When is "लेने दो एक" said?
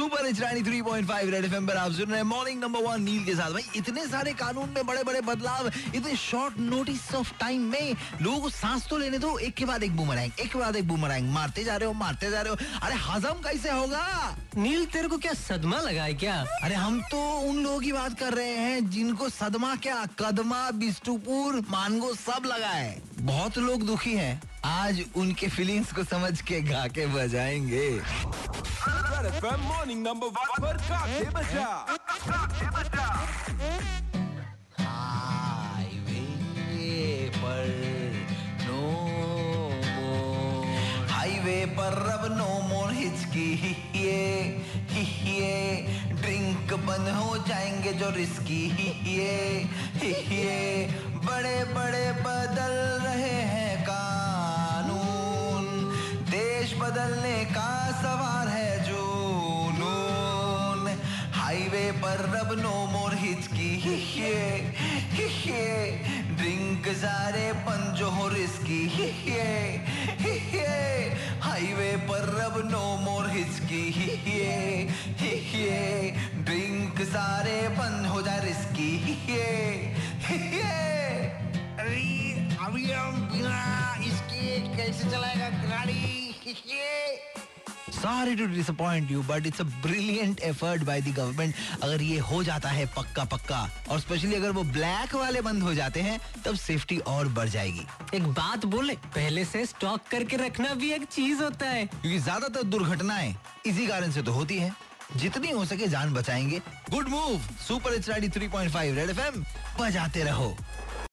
8.98-9.54